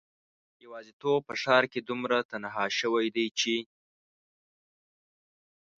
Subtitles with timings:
[0.63, 3.55] یوازیتوب په ښار کې دومره تنها شوی دی چې